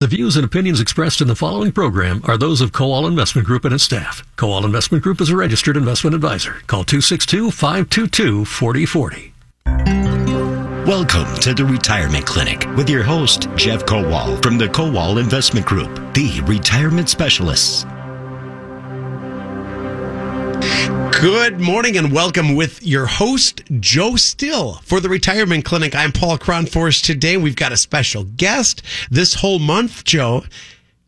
[0.00, 3.64] The views and opinions expressed in the following program are those of Kowal Investment Group
[3.64, 4.24] and its staff.
[4.36, 6.62] Kowal Investment Group is a registered investment advisor.
[6.68, 9.32] Call 262-522-4040.
[10.86, 16.14] Welcome to the Retirement Clinic with your host, Jeff Kowal from the Kowal Investment Group,
[16.14, 17.84] the retirement specialists.
[21.20, 25.92] Good morning and welcome with your host, Joe Still, for the Retirement Clinic.
[25.96, 27.02] I'm Paul Kronforce.
[27.02, 28.82] Today we've got a special guest.
[29.10, 30.44] This whole month, Joe,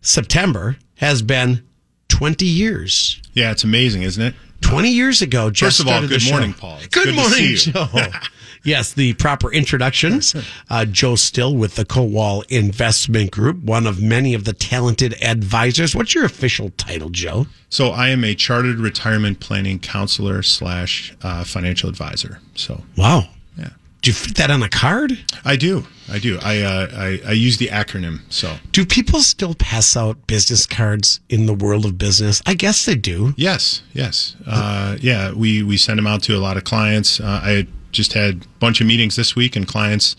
[0.00, 1.62] September, has been
[2.08, 3.22] 20 years.
[3.35, 4.35] Yeah, it's amazing, isn't it?
[4.62, 6.80] 20 years ago, Jeff First of all, good morning, Paul.
[6.90, 7.54] Good, good morning.
[7.54, 7.86] Joe.
[8.64, 10.35] yes, the proper introductions.
[10.71, 15.96] Uh, Joe Still with the Kowal Investment Group, one of many of the talented advisors.
[15.96, 17.46] What's your official title, Joe?
[17.71, 22.39] So I am a chartered retirement planning counselor slash uh, financial advisor.
[22.55, 23.29] So Wow.
[23.59, 23.71] yeah,
[24.03, 25.19] Do you fit that on a card?
[25.45, 26.39] I do, I do.
[26.41, 28.21] I uh, I, I use the acronym.
[28.29, 32.41] So Do people still pass out business cards in the world of business?
[32.47, 33.34] I guess they do.
[33.36, 35.33] yes, yes, uh, yeah.
[35.33, 37.19] We we send them out to a lot of clients.
[37.20, 40.16] Uh, I just had a bunch of meetings this week, and clients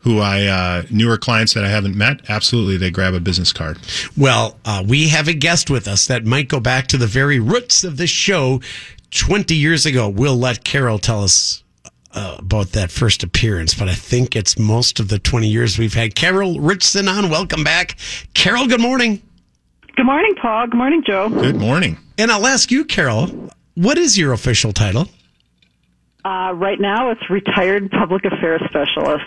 [0.00, 2.28] who I uh, newer clients that I haven't met.
[2.28, 3.78] Absolutely, they grab a business card.
[4.16, 7.38] Well, uh, we have a guest with us that might go back to the very
[7.38, 8.60] roots of this show
[9.10, 10.08] 20 years ago.
[10.08, 11.62] We'll let Carol tell us
[12.14, 15.94] uh, about that first appearance, but I think it's most of the 20 years we've
[15.94, 17.30] had Carol Richson on.
[17.30, 17.96] Welcome back.
[18.34, 19.22] Carol, good morning.
[19.96, 20.66] Good morning, Paul.
[20.66, 21.28] Good morning, Joe.
[21.28, 21.98] Good morning.
[22.16, 23.26] And I'll ask you, Carol,
[23.74, 25.08] what is your official title?
[26.24, 29.24] Uh, right now, it's retired public affairs specialist.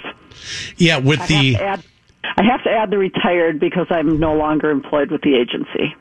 [0.77, 1.55] Yeah, with I the.
[1.55, 1.83] add,
[2.35, 5.95] I have to add the retired because I'm no longer employed with the agency.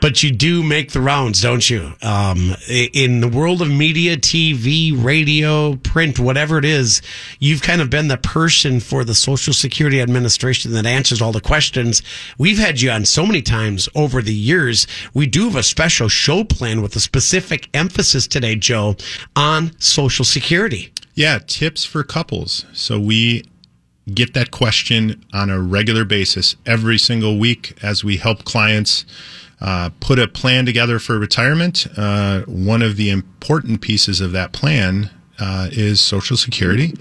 [0.00, 1.92] But you do make the rounds, don't you?
[2.02, 7.02] Um, in the world of media, TV, radio, print, whatever it is,
[7.38, 11.40] you've kind of been the person for the Social Security Administration that answers all the
[11.40, 12.02] questions.
[12.36, 14.86] We've had you on so many times over the years.
[15.14, 18.96] We do have a special show plan with a specific emphasis today, Joe,
[19.36, 20.92] on Social Security.
[21.14, 22.64] Yeah, tips for couples.
[22.72, 23.44] So we
[24.14, 29.04] get that question on a regular basis every single week as we help clients
[29.60, 31.86] uh, put a plan together for retirement.
[31.96, 36.94] Uh, one of the important pieces of that plan uh, is Social Security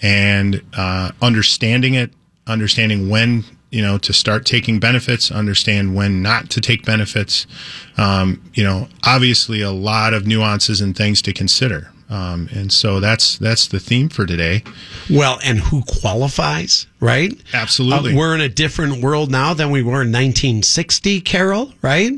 [0.00, 2.12] and uh, understanding it,
[2.46, 7.46] understanding when you know to start taking benefits, understand when not to take benefits.
[7.98, 11.90] Um, you know, obviously a lot of nuances and things to consider.
[12.10, 14.64] Um, and so that's that's the theme for today.
[15.10, 17.32] Well, and who qualifies, right?
[17.52, 18.14] Absolutely.
[18.14, 22.12] Uh, we're in a different world now than we were in 1960, Carol, right?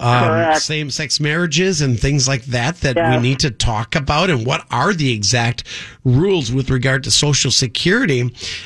[0.00, 0.62] Um, Correct.
[0.62, 4.30] Same sex marriages and things like that that we need to talk about.
[4.30, 5.62] And what are the exact
[6.04, 8.22] rules with regard to Social Security?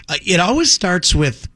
[0.09, 1.47] Uh, it always starts with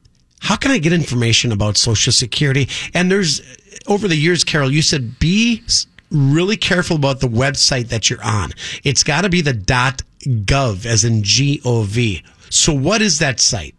[0.41, 2.69] how can I get information about Social Security?
[2.93, 3.41] And there's,
[3.87, 8.23] over the years, Carol, you said be s- really careful about the website that you're
[8.23, 8.51] on.
[8.83, 12.23] It's got to be the .gov, as in G-O-V.
[12.49, 13.75] So what is that site?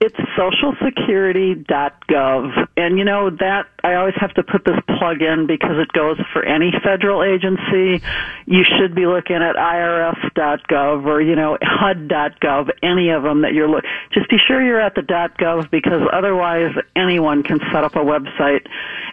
[0.00, 2.68] It's socialsecurity.gov.
[2.76, 6.18] And you know, that I always have to put this plug in because it goes
[6.32, 8.04] for any federal agency.
[8.46, 13.68] You should be looking at irs.gov or, you know, HUD.gov, any of them that you're
[13.68, 13.84] look.
[14.12, 18.66] Just be sure you're at the .gov because otherwise anyone can set up a website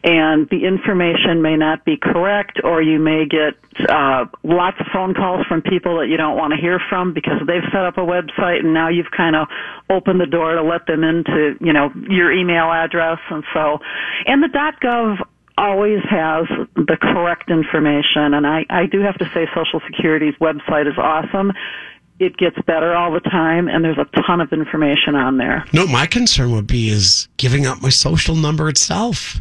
[0.03, 3.53] and the information may not be correct or you may get
[3.90, 7.41] uh, lots of phone calls from people that you don't want to hear from because
[7.47, 9.47] they've set up a website and now you've kind of
[9.90, 13.80] opened the door to let them into, you know, your email address and so,
[14.26, 14.50] and the
[14.84, 15.18] .gov
[15.58, 16.46] always has
[16.76, 21.53] the correct information and I, I do have to say Social Security's website is awesome.
[22.20, 25.66] It gets better all the time and there's a ton of information on there.
[25.74, 29.38] No, my concern would be is giving out my social number itself.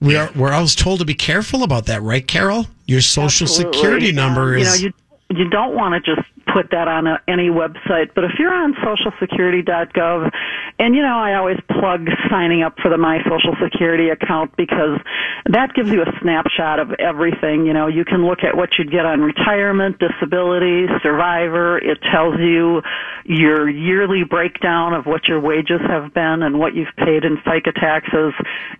[0.00, 2.66] We are we're always told to be careful about that, right, Carol?
[2.86, 3.78] Your social Absolutely.
[3.78, 4.94] security number Um, is You know,
[5.30, 8.52] you you don't want to just put that on a, any website, but if you're
[8.52, 10.30] on socialsecurity.gov,
[10.78, 14.98] and you know, I always plug signing up for the My Social Security account because
[15.46, 17.66] that gives you a snapshot of everything.
[17.66, 21.78] You know, you can look at what you'd get on retirement, disability, survivor.
[21.78, 22.82] It tells you
[23.24, 27.74] your yearly breakdown of what your wages have been and what you've paid in FICA
[27.74, 28.32] taxes.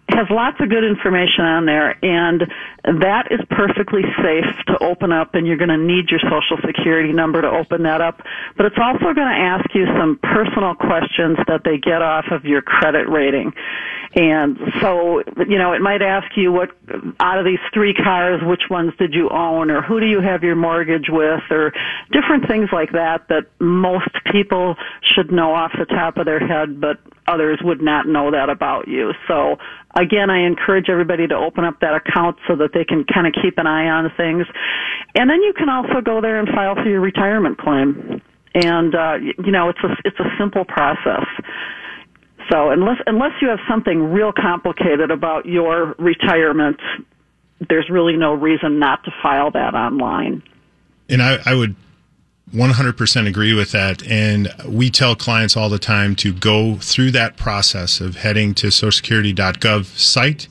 [0.09, 2.43] It has lots of good information on there, and
[2.85, 7.13] that is perfectly safe to open up, and you're going to need your social security
[7.13, 8.21] number to open that up.
[8.57, 12.45] But it's also going to ask you some personal questions that they get off of
[12.45, 13.53] your credit rating.
[14.15, 16.71] And so, you know, it might ask you what,
[17.21, 20.43] out of these three cars, which ones did you own, or who do you have
[20.43, 21.73] your mortgage with, or
[22.11, 26.81] different things like that that most people should know off the top of their head,
[26.81, 26.99] but
[27.29, 29.13] others would not know that about you.
[29.29, 29.59] So
[29.95, 33.35] again, I encourage everybody to open up that account so that they can kind of
[33.43, 34.47] keep an eye on things.
[35.15, 38.23] And then you can also go there and file for your retirement claim.
[38.55, 41.27] And, uh, you know, it's a, it's a simple process.
[42.51, 46.81] So unless, unless you have something real complicated about your retirement,
[47.69, 50.43] there's really no reason not to file that online.
[51.09, 51.77] And I, I would
[52.55, 54.07] 100% agree with that.
[54.07, 58.69] And we tell clients all the time to go through that process of heading to
[58.69, 60.49] socialsecurity.gov site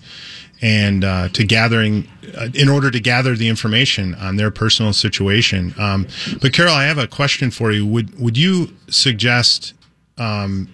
[0.61, 2.07] and uh, to gathering
[2.37, 5.73] uh, in order to gather the information on their personal situation.
[5.77, 6.07] Um,
[6.41, 7.85] but Carol, I have a question for you.
[7.85, 9.73] Would would you suggest
[10.17, 10.69] um,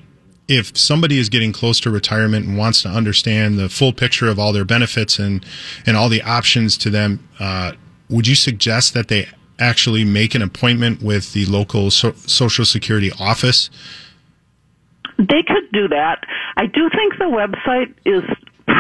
[0.48, 4.39] if somebody is getting close to retirement and wants to understand the full picture of
[4.39, 5.45] all their benefits and
[5.86, 7.74] and all the options to them, uh,
[8.10, 9.27] would you suggest that they
[9.60, 13.69] actually make an appointment with the local so- Social Security office?
[15.18, 16.24] They could do that.
[16.57, 18.24] I do think the website is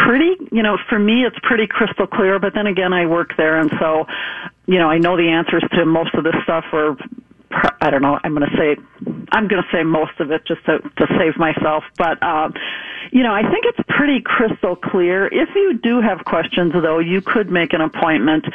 [0.05, 3.57] pretty, you know, for me it's pretty crystal clear, but then again I work there
[3.57, 4.07] and so,
[4.65, 6.97] you know, I know the answers to most of this stuff or
[7.51, 8.75] I don't know, I'm going to say,
[9.31, 12.53] I'm going to say most of it just to, to save myself, but, um,
[13.11, 15.27] you know, I think it's pretty crystal clear.
[15.27, 18.45] If you do have questions though, you could make an appointment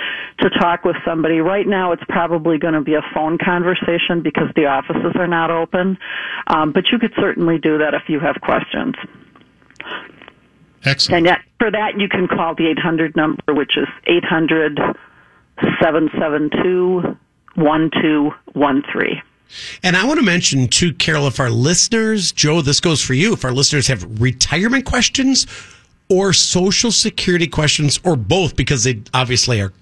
[0.41, 1.39] to talk with somebody.
[1.39, 5.51] Right now it's probably going to be a phone conversation because the offices are not
[5.51, 5.97] open,
[6.49, 8.97] um, but you could certainly do that if you have questions.
[10.85, 11.19] Excellent.
[11.19, 14.81] And yet, for that, you can call the 800 number, which is 800
[15.81, 17.17] 772
[17.55, 19.23] 1213.
[19.83, 23.33] And I want to mention too, Carol, if our listeners, Joe, this goes for you,
[23.33, 25.47] if our listeners have retirement questions
[26.09, 29.73] or social security questions or both, because they obviously are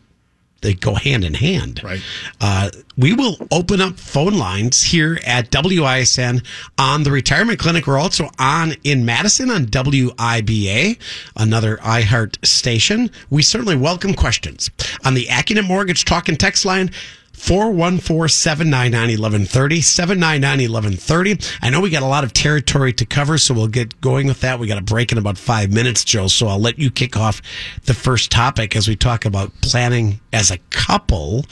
[0.61, 1.82] they go hand in hand.
[1.85, 2.03] Right.
[2.41, 6.43] Uh, we will open up phone lines here at WISN
[6.76, 7.87] on the retirement clinic.
[7.87, 10.99] We're also on in Madison on WIBA,
[11.37, 13.11] another iHeart station.
[13.31, 14.69] We certainly welcome questions
[15.05, 16.91] on the Accunet Mortgage Talk and Text line.
[17.38, 21.58] 414-799-1130, 799-1130.
[21.62, 24.40] I know we got a lot of territory to cover, so we'll get going with
[24.40, 24.58] that.
[24.58, 27.40] We got a break in about five minutes, Joe, so I'll let you kick off
[27.85, 31.44] the first topic as we talk about planning as a couple.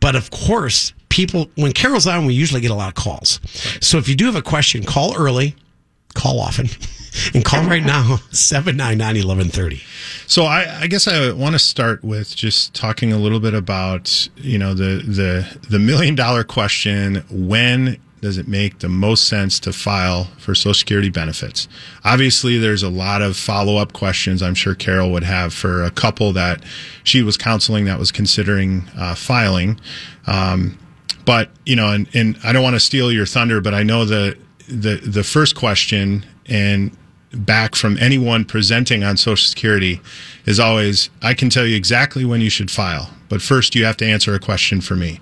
[0.00, 3.40] But of course, people, when Carol's on, we usually get a lot of calls.
[3.80, 5.54] So if you do have a question, call early,
[6.14, 6.68] call often,
[7.34, 9.82] and call right now, 799-1130.
[10.28, 14.28] So I, I, guess I want to start with just talking a little bit about
[14.36, 19.58] you know the the the million dollar question: When does it make the most sense
[19.60, 21.68] to file for Social Security benefits?
[22.04, 24.42] Obviously, there's a lot of follow up questions.
[24.42, 26.62] I'm sure Carol would have for a couple that
[27.02, 29.78] she was counseling that was considering uh, filing.
[30.26, 30.78] Um,
[31.24, 34.04] but you know, and, and I don't want to steal your thunder, but I know
[34.04, 34.38] the
[34.68, 36.96] the the first question and
[37.32, 40.00] back from anyone presenting on Social Security
[40.44, 43.96] is always, I can tell you exactly when you should file, but first you have
[43.98, 45.20] to answer a question for me.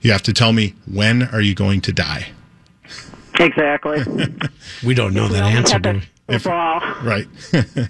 [0.00, 2.28] You have to tell me when are you going to die.
[3.38, 4.02] Exactly.
[4.84, 6.02] we don't know that answer, do we?
[6.28, 7.26] If, right.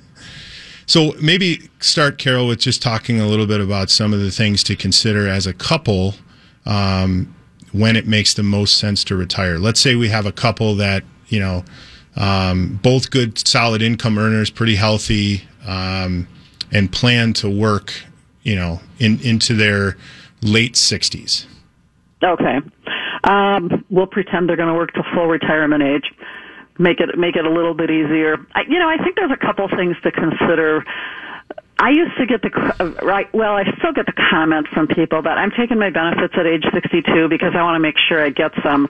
[0.86, 4.62] so maybe start, Carol, with just talking a little bit about some of the things
[4.64, 6.14] to consider as a couple
[6.66, 7.34] um,
[7.76, 9.58] when it makes the most sense to retire.
[9.58, 11.64] Let's say we have a couple that, you know,
[12.16, 16.26] um, both good, solid income earners, pretty healthy, um,
[16.72, 17.92] and plan to work,
[18.42, 19.96] you know, in, into their
[20.42, 21.46] late 60s.
[22.24, 22.58] Okay.
[23.24, 26.10] Um, we'll pretend they're going to work to full retirement age.
[26.78, 28.36] Make it make it a little bit easier.
[28.54, 30.84] I, you know, I think there's a couple things to consider.
[31.78, 33.32] I used to get the uh, right.
[33.34, 36.64] Well, I still get the comment from people that I'm taking my benefits at age
[36.72, 38.88] 62 because I want to make sure I get some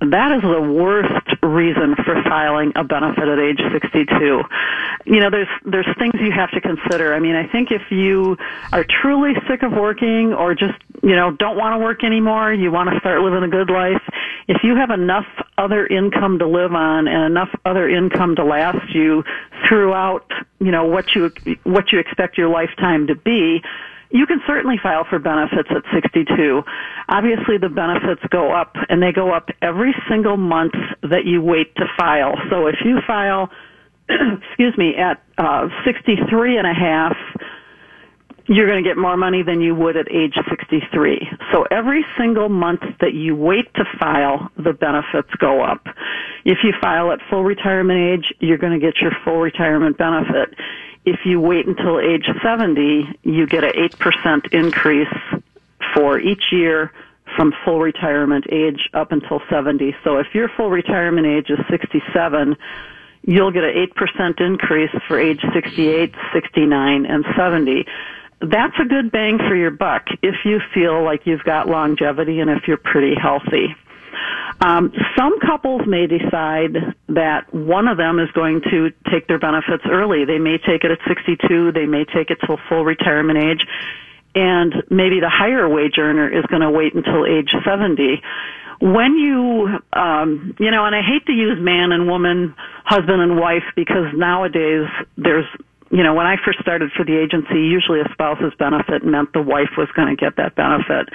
[0.00, 4.42] that is the worst reason for filing a benefit at age 62.
[5.06, 7.14] You know, there's there's things you have to consider.
[7.14, 8.36] I mean, I think if you
[8.72, 12.70] are truly sick of working or just, you know, don't want to work anymore, you
[12.70, 14.02] want to start living a good life,
[14.48, 15.26] if you have enough
[15.56, 19.24] other income to live on and enough other income to last you
[19.66, 21.32] throughout, you know, what you
[21.64, 23.62] what you expect your lifetime to be,
[24.10, 26.62] you can certainly file for benefits at 62.
[27.08, 31.74] Obviously, the benefits go up, and they go up every single month that you wait
[31.76, 32.34] to file.
[32.50, 33.50] So if you file,
[34.08, 37.16] excuse me, at uh, 63 and a half,
[38.48, 41.28] you're going to get more money than you would at age 63.
[41.52, 45.82] So every single month that you wait to file, the benefits go up.
[46.44, 50.54] If you file at full retirement age, you're going to get your full retirement benefit
[51.06, 55.42] if you wait until age 70, you get an 8% increase
[55.94, 56.90] for each year
[57.36, 59.94] from full retirement age up until 70.
[60.04, 62.56] So if your full retirement age is 67,
[63.22, 67.84] you'll get an 8% increase for age 68, 69, and 70.
[68.40, 72.50] That's a good bang for your buck if you feel like you've got longevity and
[72.50, 73.74] if you're pretty healthy.
[74.60, 79.84] Um, some couples may decide that one of them is going to take their benefits
[79.90, 80.24] early.
[80.24, 81.72] They may take it at 62.
[81.72, 83.66] They may take it till full retirement age.
[84.34, 88.22] And maybe the higher wage earner is going to wait until age 70
[88.80, 92.54] when you um you know and i hate to use man and woman
[92.84, 95.46] husband and wife because nowadays there's
[95.90, 99.42] you know, when I first started for the agency, usually a spouse's benefit meant the
[99.42, 101.08] wife was going to get that benefit.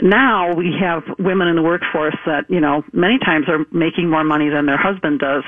[0.00, 4.22] Now we have women in the workforce that, you know, many times are making more
[4.22, 5.42] money than their husband does.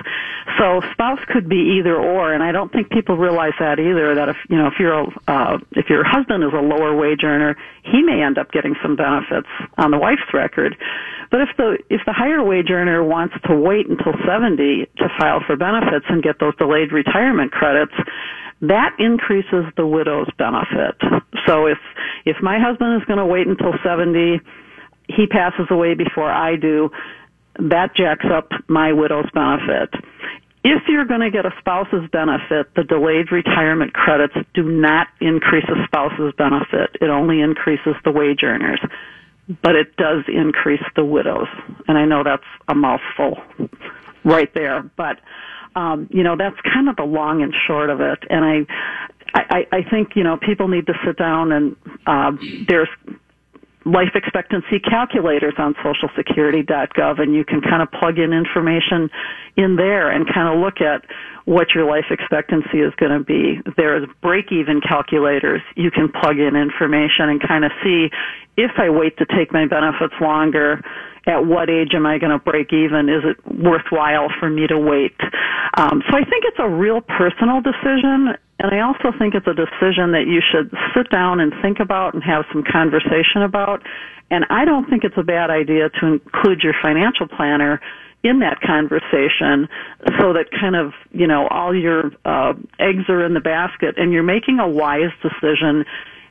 [0.59, 4.29] So spouse could be either or, and I don't think people realize that either, that
[4.29, 8.03] if, you know, if you're, uh, if your husband is a lower wage earner, he
[8.03, 10.75] may end up getting some benefits on the wife's record.
[11.31, 15.41] But if the, if the higher wage earner wants to wait until 70 to file
[15.47, 17.95] for benefits and get those delayed retirement credits,
[18.71, 20.97] that increases the widow's benefit.
[21.47, 21.79] So if
[22.25, 24.41] if my husband is going to wait until 70,
[25.09, 26.91] he passes away before I do,
[27.59, 29.91] that jacks up my widow's benefit.
[30.65, 35.65] If you're going to get a spouse's benefit, the delayed retirement credits do not increase
[35.69, 36.97] a spouse's benefit.
[37.03, 38.81] It only increases the wage earners.
[39.63, 41.49] But it does increase the widows.
[41.87, 43.37] And I know that's a mouthful
[44.25, 45.21] right there, but
[45.75, 48.19] um, you know, that's kind of the long and short of it.
[48.31, 48.67] And I,
[49.35, 51.77] I, I think, you know, people need to sit down and,
[52.07, 52.33] uh,
[52.69, 52.89] there's
[53.87, 59.11] life expectancy calculators on socialsecurity.gov and you can kind of plug in information
[59.57, 61.05] in there and kind of look at
[61.45, 63.61] what your life expectancy is going to be.
[63.77, 65.61] There's break even calculators.
[65.77, 68.09] You can plug in information and kind of see
[68.57, 70.81] if I wait to take my benefits longer,
[71.27, 73.09] at what age am I going to break even?
[73.09, 75.17] Is it worthwhile for me to wait?
[75.77, 79.55] Um, so I think it's a real personal decision, and I also think it's a
[79.55, 83.83] decision that you should sit down and think about and have some conversation about.
[84.31, 87.81] And I don't think it's a bad idea to include your financial planner
[88.23, 89.69] in that conversation
[90.19, 94.13] so that kind of, you know, all your uh, eggs are in the basket and
[94.13, 95.85] you're making a wise decision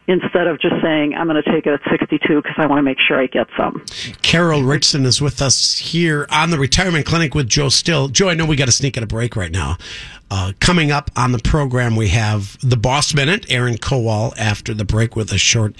[0.07, 2.83] instead of just saying I'm going to take it at 62 because I want to
[2.83, 3.83] make sure I get some.
[4.21, 8.07] Carol Richardson is with us here on the retirement clinic with Joe Still.
[8.07, 9.77] Joe, I know we got to sneak at a break right now.
[10.35, 14.83] Uh, coming up on the program, we have the Boss Minute, Aaron Kowal, after the
[14.83, 15.75] break with a short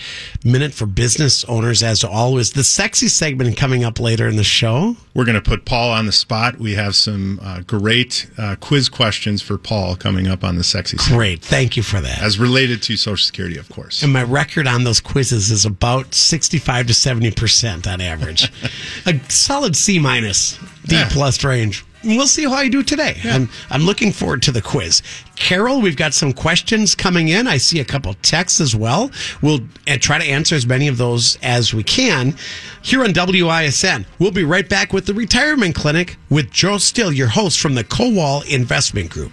[0.45, 2.51] minute for business owners, as always.
[2.51, 4.95] The sexy segment coming up later in the show.
[5.15, 6.59] We're going to put Paul on the spot.
[6.59, 10.97] We have some uh, great uh, quiz questions for Paul coming up on the sexy
[10.97, 11.17] segment.
[11.17, 11.41] Great.
[11.41, 12.21] Thank you for that.
[12.21, 14.03] As related to Social Security, of course.
[14.03, 18.51] And my record on those quizzes is about 65 to 70% on average.
[19.07, 21.09] a solid C minus, D yeah.
[21.09, 23.19] plus range we'll see how I do today.
[23.23, 23.35] Yeah.
[23.35, 25.01] I'm, I'm looking forward to the quiz.
[25.35, 27.47] Carol, we've got some questions coming in.
[27.47, 29.11] I see a couple texts as well.
[29.41, 32.35] We'll uh, try to answer as many of those as we can
[32.81, 34.05] here on WISN.
[34.19, 37.83] We'll be right back with the Retirement Clinic with Joe Still, your host from the
[37.83, 39.31] Kowal Investment Group.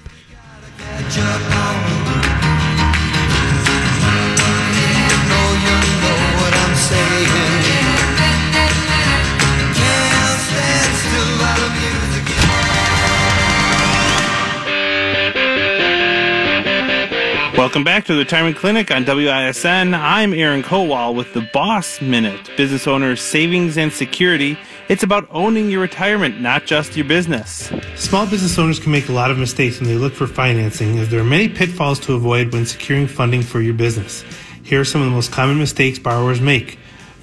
[17.60, 19.92] Welcome back to the Retirement Clinic on WISN.
[19.94, 24.58] I'm Aaron Kowal with the Boss Minute, business owner's savings and security.
[24.88, 27.70] It's about owning your retirement, not just your business.
[27.96, 31.10] Small business owners can make a lot of mistakes when they look for financing, as
[31.10, 34.24] there are many pitfalls to avoid when securing funding for your business.
[34.62, 36.78] Here are some of the most common mistakes borrowers make.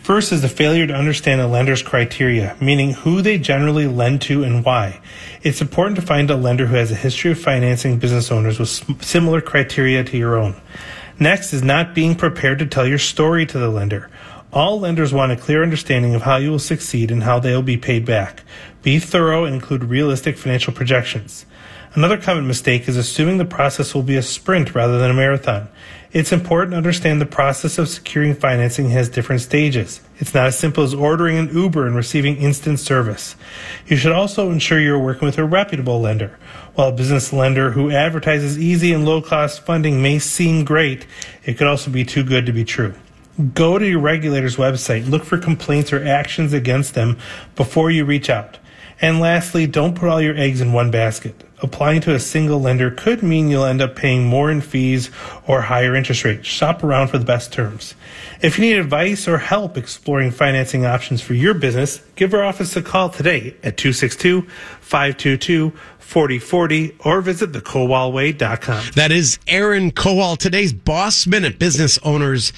[0.08, 4.42] First is the failure to understand a lender's criteria, meaning who they generally lend to
[4.42, 5.02] and why.
[5.44, 9.04] It's important to find a lender who has a history of financing business owners with
[9.04, 10.56] similar criteria to your own.
[11.20, 14.10] Next is not being prepared to tell your story to the lender.
[14.54, 17.62] All lenders want a clear understanding of how you will succeed and how they will
[17.62, 18.44] be paid back.
[18.84, 21.46] Be thorough and include realistic financial projections.
[21.96, 25.68] Another common mistake is assuming the process will be a sprint rather than a marathon.
[26.18, 30.02] It's important to understand the process of securing financing has different stages.
[30.18, 33.36] It's not as simple as ordering an Uber and receiving instant service.
[33.86, 36.40] You should also ensure you're working with a reputable lender.
[36.74, 41.06] While a business lender who advertises easy and low cost funding may seem great,
[41.46, 42.96] it could also be too good to be true.
[43.54, 47.20] Go to your regulator's website, look for complaints or actions against them
[47.56, 48.58] before you reach out.
[49.00, 51.47] And lastly, don't put all your eggs in one basket.
[51.62, 55.10] Applying to a single lender could mean you'll end up paying more in fees
[55.48, 56.48] or higher interest rates.
[56.48, 57.96] Shop around for the best terms.
[58.42, 62.76] If you need advice or help exploring financing options for your business, give our office
[62.76, 64.44] a call today at 262
[64.82, 68.92] 522 4040 or visit thekowalway.com.
[68.96, 72.54] That is Aaron Kowal, today's Boss Minute Business Owners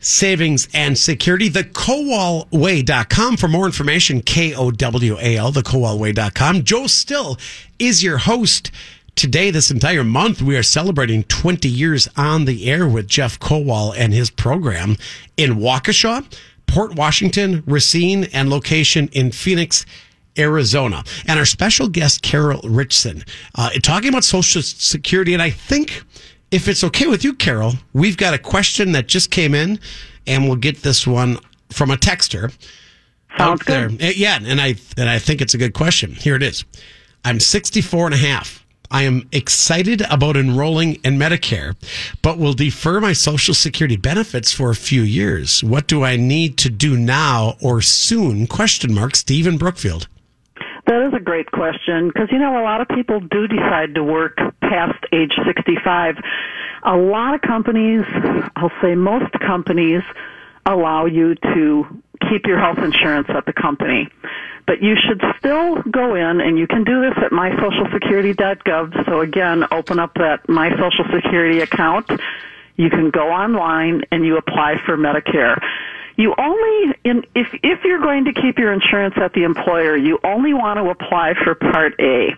[0.00, 1.48] Savings and Security.
[1.48, 4.22] The KowalWay.com for more information.
[4.22, 6.64] K O W A L, the KowalWay.com.
[6.64, 7.38] Joe Still
[7.78, 8.70] is your host.
[9.14, 13.92] Today, this entire month, we are celebrating 20 years on the air with Jeff Kowal
[13.94, 14.96] and his program
[15.36, 16.24] in Waukesha,
[16.66, 19.84] Port Washington, Racine, and location in Phoenix,
[20.38, 21.04] Arizona.
[21.26, 23.24] And our special guest, Carol Richson,
[23.56, 25.34] uh, talking about Social Security.
[25.34, 26.02] And I think
[26.50, 29.78] if it's okay with you, Carol, we've got a question that just came in,
[30.26, 31.38] and we'll get this one
[31.70, 32.52] from a texter.
[33.38, 33.88] Sounds out there.
[33.88, 34.02] good.
[34.02, 36.12] Uh, Yeah, and I and I think it's a good question.
[36.12, 36.64] Here it is.
[37.24, 38.64] I'm 64 and a half.
[38.92, 41.76] I am excited about enrolling in Medicare,
[42.22, 45.62] but will defer my Social Security benefits for a few years.
[45.62, 48.48] What do I need to do now or soon?
[48.48, 49.14] Question mark.
[49.14, 50.08] Stephen Brookfield.
[50.90, 54.02] That is a great question because you know a lot of people do decide to
[54.02, 56.16] work past age 65.
[56.82, 58.02] A lot of companies,
[58.56, 60.02] I'll say most companies,
[60.66, 64.08] allow you to keep your health insurance at the company.
[64.66, 69.06] But you should still go in, and you can do this at mysocialsecurity.gov.
[69.06, 72.10] So again, open up that My Social Security account.
[72.74, 75.56] You can go online and you apply for Medicare.
[76.20, 80.18] You only, in, if, if you're going to keep your insurance at the employer, you
[80.22, 82.36] only want to apply for Part A.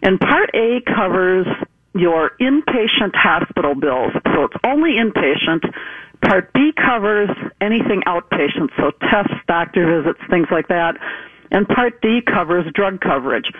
[0.00, 1.44] And Part A covers
[1.92, 4.12] your inpatient hospital bills.
[4.32, 5.66] So it's only inpatient.
[6.22, 7.30] Part B covers
[7.60, 10.94] anything outpatient, so tests, doctor visits, things like that.
[11.50, 13.50] And Part D covers drug coverage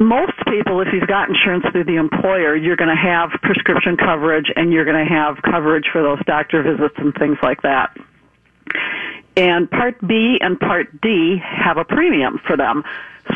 [0.00, 4.46] most people, if you've got insurance through the employer, you're going to have prescription coverage
[4.56, 7.96] and you're going to have coverage for those doctor visits and things like that.
[9.36, 12.84] And Part B and Part D have a premium for them.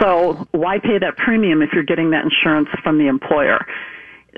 [0.00, 3.66] So why pay that premium if you're getting that insurance from the employer?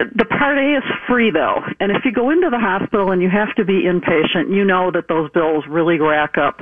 [0.00, 3.28] The Part A is free though, and if you go into the hospital and you
[3.28, 6.56] have to be inpatient, you know that those bills really rack up.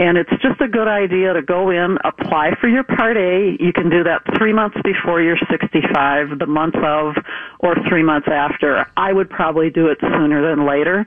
[0.00, 3.54] And it's just a good idea to go in, apply for your Part A.
[3.60, 7.14] You can do that three months before you're 65, the month of,
[7.60, 8.84] or three months after.
[8.96, 11.06] I would probably do it sooner than later.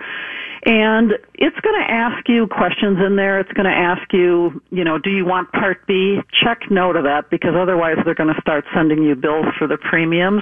[0.65, 3.39] And it's going to ask you questions in there.
[3.41, 6.19] It's going to ask you, you know, do you want Part B?
[6.41, 9.77] Check no to that because otherwise they're going to start sending you bills for the
[9.77, 10.41] premiums.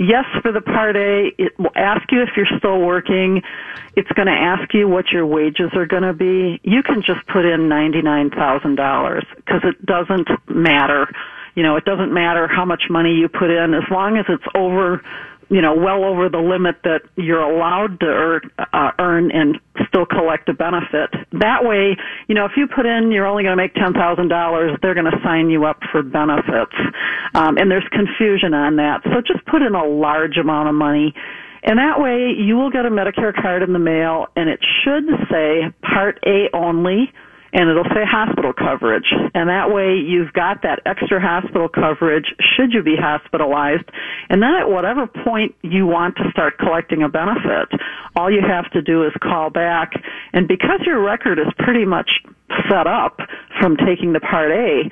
[0.00, 3.42] Yes, for the Part A, it will ask you if you're still working.
[3.96, 6.60] It's going to ask you what your wages are going to be.
[6.62, 11.10] You can just put in $99,000 because it doesn't matter.
[11.56, 14.44] You know, it doesn't matter how much money you put in as long as it's
[14.54, 15.02] over
[15.50, 19.58] you know, well over the limit that you're allowed to earn, uh, earn and
[19.88, 21.10] still collect a benefit.
[21.32, 21.96] That way,
[22.28, 24.94] you know, if you put in you're only going to make ten thousand dollars, they're
[24.94, 26.76] going to sign you up for benefits,
[27.34, 29.02] um, and there's confusion on that.
[29.04, 31.14] So just put in a large amount of money.
[31.62, 35.04] And that way you will get a Medicare card in the mail and it should
[35.28, 37.12] say Part A only
[37.52, 39.12] and it'll say hospital coverage.
[39.34, 43.88] And that way you've got that extra hospital coverage should you be hospitalized.
[44.28, 47.68] And then at whatever point you want to start collecting a benefit,
[48.16, 49.92] all you have to do is call back.
[50.32, 52.10] And because your record is pretty much
[52.68, 53.18] set up
[53.60, 54.90] from taking the Part A,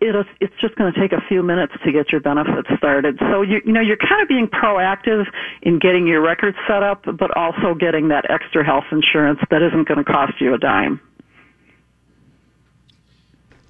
[0.00, 3.18] it'll, it's just going to take a few minutes to get your benefits started.
[3.30, 5.24] So you, you know, you're kind of being proactive
[5.62, 9.86] in getting your record set up, but also getting that extra health insurance that isn't
[9.86, 11.00] going to cost you a dime.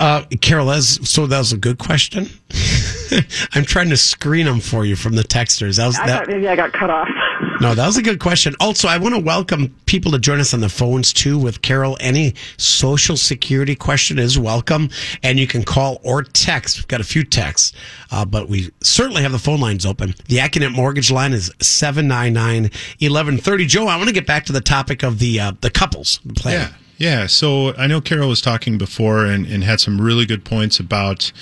[0.03, 2.27] Uh, Carol, that's, so that was a good question.
[3.55, 5.77] I'm trying to screen them for you from the texters.
[5.77, 7.09] That was, I that, thought maybe I got cut off.
[7.61, 8.57] no, that was a good question.
[8.59, 11.97] Also, I want to welcome people to join us on the phones too with Carol.
[12.01, 14.91] Any social security question is welcome,
[15.23, 16.79] and you can call or text.
[16.79, 17.73] We've got a few texts,
[18.11, 20.17] uh, but we certainly have the phone lines open.
[20.27, 23.69] The Accunet Mortgage line is 799-1130.
[23.69, 26.55] Joe, I want to get back to the topic of the uh, the couples plan.
[26.55, 26.73] Yeah.
[27.03, 30.79] Yeah, so I know Carol was talking before and, and had some really good points
[30.79, 31.33] about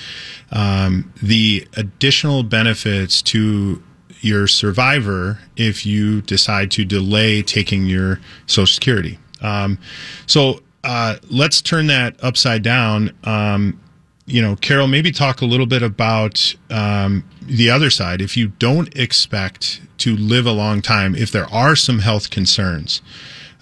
[0.51, 3.83] um, the additional benefits to
[4.23, 9.18] your survivor if you decide to delay taking your Social Security.
[9.42, 9.79] Um,
[10.25, 13.14] so uh, let's turn that upside down.
[13.25, 13.79] Um,
[14.25, 18.23] you know, Carol, maybe talk a little bit about um, the other side.
[18.23, 23.03] If you don't expect to live a long time, if there are some health concerns,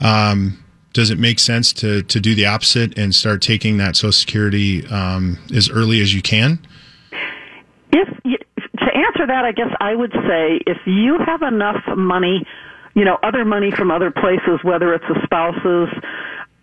[0.01, 0.63] um,
[0.99, 4.85] does it make sense to to do the opposite and start taking that Social Security
[4.89, 6.59] um, as early as you can?
[7.93, 12.45] If to answer that, I guess I would say if you have enough money,
[12.97, 15.89] you know, other money from other places, whether it's a spouse's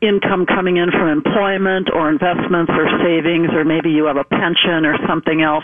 [0.01, 4.83] income coming in from employment or investments or savings, or maybe you have a pension
[4.83, 5.63] or something else,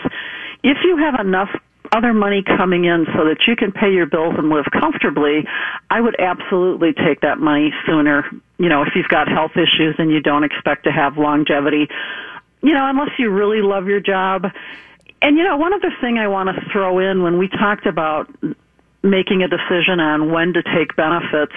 [0.64, 1.50] if you have enough
[1.92, 5.44] other money coming in so that you can pay your bills and live comfortably,
[5.90, 8.24] I would absolutely take that money sooner.
[8.58, 11.88] You know, if you've got health issues and you don't expect to have longevity,
[12.62, 14.46] you know, unless you really love your job.
[15.20, 18.28] And you know, one other thing I want to throw in when we talked about
[19.02, 21.54] making a decision on when to take benefits,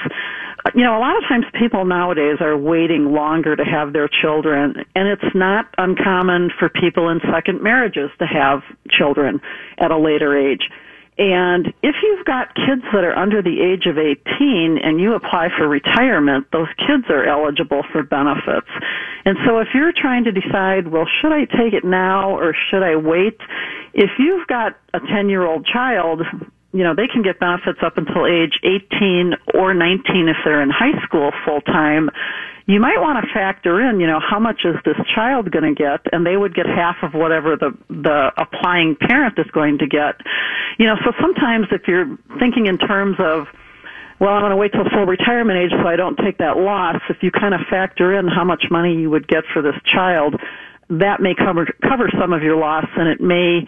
[0.73, 4.73] you know, a lot of times people nowadays are waiting longer to have their children,
[4.95, 9.41] and it's not uncommon for people in second marriages to have children
[9.77, 10.69] at a later age.
[11.17, 15.47] And if you've got kids that are under the age of 18 and you apply
[15.55, 18.67] for retirement, those kids are eligible for benefits.
[19.23, 22.83] And so if you're trying to decide, well, should I take it now or should
[22.83, 23.39] I wait?
[23.93, 26.21] If you've got a 10 year old child,
[26.75, 30.69] you know, they can get benefits up until age 18 or 19 if they're in
[30.69, 32.09] high school full time.
[32.67, 35.77] You might want to factor in, you know, how much is this child going to
[35.77, 39.87] get, and they would get half of whatever the the applying parent is going to
[39.87, 40.19] get.
[40.77, 43.47] You know, so sometimes if you're thinking in terms of
[44.19, 46.99] well, I'm going to wait till full retirement age so I don't take that loss.
[47.09, 50.35] If you kind of factor in how much money you would get for this child,
[50.89, 53.63] that may cover cover some of your loss, and it may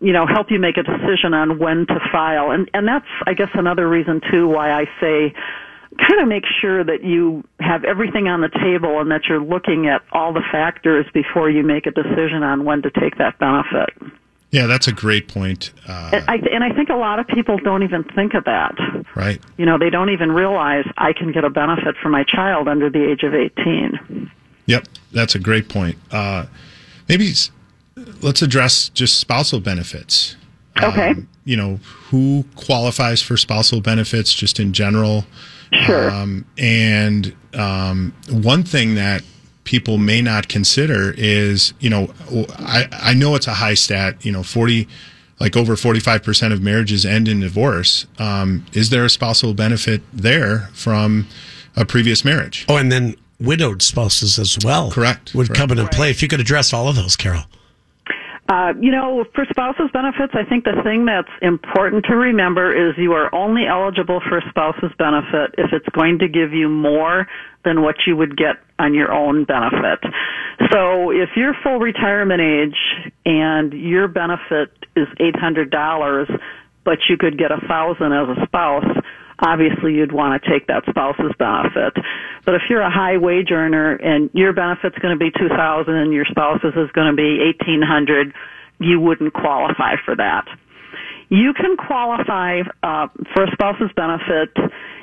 [0.00, 2.50] you know, help you make a decision on when to file.
[2.50, 5.34] And, and that's, I guess, another reason too why I say
[5.96, 9.88] kind of make sure that you have everything on the table and that you're looking
[9.88, 13.90] at all the factors before you make a decision on when to take that benefit.
[14.50, 15.72] Yeah, that's a great point.
[15.86, 18.74] Uh, and, I, and I think a lot of people don't even think of that.
[19.14, 19.42] Right.
[19.58, 22.88] You know, they don't even realize I can get a benefit for my child under
[22.88, 24.30] the age of 18.
[24.66, 25.98] Yep, that's a great point.
[26.10, 26.46] Uh,
[27.08, 27.32] maybe
[28.22, 30.36] let's address just spousal benefits.
[30.82, 31.10] Okay.
[31.10, 31.76] Um, you know,
[32.10, 35.24] who qualifies for spousal benefits just in general?
[35.72, 36.10] Sure.
[36.10, 39.22] Um, and um, one thing that
[39.64, 42.12] people may not consider is, you know,
[42.58, 44.88] I, I know it's a high stat, you know, 40,
[45.40, 48.06] like over 45% of marriages end in divorce.
[48.18, 51.26] Um, is there a spousal benefit there from
[51.76, 52.64] a previous marriage?
[52.68, 54.90] Oh, and then widowed spouses as well.
[54.90, 55.34] Correct.
[55.34, 55.58] Would Correct.
[55.58, 56.10] come into play.
[56.10, 57.42] If you could address all of those, Carol.
[58.48, 62.94] Uh, you know, for spouses benefits, I think the thing that's important to remember is
[62.96, 67.28] you are only eligible for a spouse's benefit if it's going to give you more
[67.66, 70.00] than what you would get on your own benefit.
[70.72, 76.40] So if you're full retirement age and your benefit is $800,
[76.86, 78.96] but you could get a thousand as a spouse,
[79.40, 81.94] obviously you'd want to take that spouse's benefit.
[82.44, 86.12] But if you're a high wage earner and your benefit's going to be 2000 and
[86.12, 88.34] your spouse's is going to be 1800,
[88.80, 90.46] you wouldn't qualify for that.
[91.28, 94.56] You can qualify uh, for a spouse's benefit.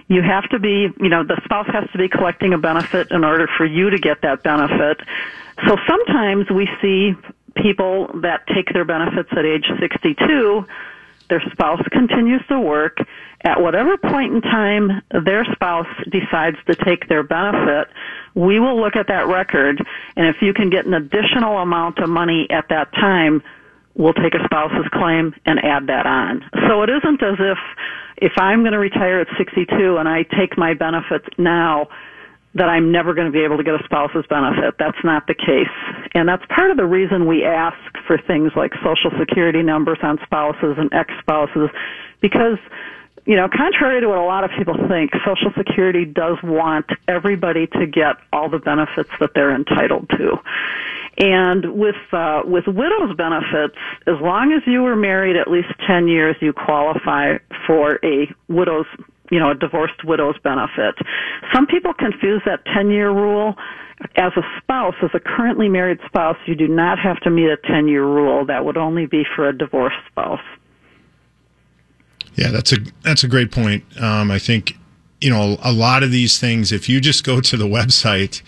[0.08, 3.24] You have to be, you know, the spouse has to be collecting a benefit in
[3.24, 5.02] order for you to get that benefit.
[5.68, 7.14] So sometimes we see
[7.56, 10.66] people that take their benefits at age 62
[11.30, 12.98] their spouse continues to work.
[13.46, 17.88] At whatever point in time their spouse decides to take their benefit,
[18.34, 22.10] we will look at that record, and if you can get an additional amount of
[22.10, 23.44] money at that time,
[23.94, 26.44] we'll take a spouse's claim and add that on.
[26.68, 27.58] So it isn't as if
[28.18, 31.88] if I'm going to retire at 62 and I take my benefits now,
[32.56, 34.76] that I'm never going to be able to get a spouse's benefit.
[34.80, 35.76] That's not the case.
[36.14, 37.78] And that's part of the reason we ask
[38.08, 41.70] for things like social security numbers on spouses and ex-spouses
[42.22, 42.58] because
[43.26, 47.68] you know, contrary to what a lot of people think, Social Security does want everybody
[47.68, 50.38] to get all the benefits that they're entitled to.
[51.18, 56.08] And with uh, with widows benefits, as long as you were married at least ten
[56.08, 58.86] years, you qualify for a widow's
[59.32, 60.96] you know, a divorced widow's benefit.
[61.54, 63.56] Some people confuse that 10 year rule.
[64.18, 67.58] As a spouse, as a currently married spouse, you do not have to meet a
[67.58, 68.46] 10 year rule.
[68.46, 70.42] That would only be for a divorced spouse.
[72.36, 73.84] Yeah, that's a that's a great point.
[74.02, 74.78] Um, I think
[75.22, 76.72] you know a lot of these things.
[76.72, 78.42] If you just go to the website,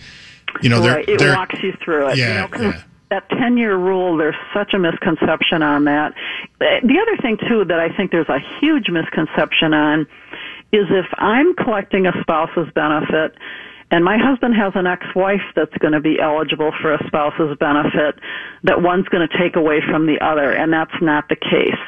[0.62, 1.06] you know, right.
[1.06, 2.18] they're, it they're, walks you through it.
[2.18, 2.82] Yeah, you know, yeah.
[3.10, 6.12] That 10 year rule, there's such a misconception on that.
[6.58, 10.06] The other thing, too, that I think there's a huge misconception on
[10.72, 13.34] is if I'm collecting a spouse's benefit
[13.90, 18.20] and my husband has an ex-wife that's going to be eligible for a spouse's benefit,
[18.64, 21.80] that one's going to take away from the other, and that's not the case.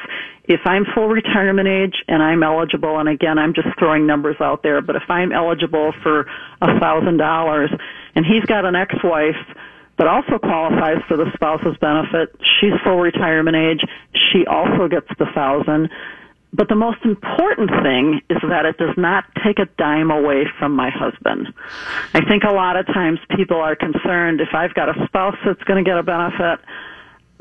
[0.45, 4.63] If I'm full retirement age and I'm eligible, and again, I'm just throwing numbers out
[4.63, 6.25] there, but if I'm eligible for
[6.61, 7.69] a thousand dollars
[8.15, 9.37] and he's got an ex-wife
[9.97, 12.33] that also qualifies for the spouse's benefit.
[12.59, 13.85] She's full retirement age.
[14.33, 15.89] she also gets the thousand.
[16.53, 20.75] But the most important thing is that it does not take a dime away from
[20.75, 21.47] my husband.
[22.13, 25.63] I think a lot of times people are concerned if I've got a spouse that's
[25.63, 26.59] going to get a benefit,